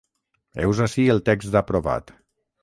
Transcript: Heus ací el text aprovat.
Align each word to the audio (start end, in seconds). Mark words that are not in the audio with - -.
Heus 0.63 0.79
ací 0.85 1.05
el 1.17 1.21
text 1.29 1.59
aprovat. 1.63 2.11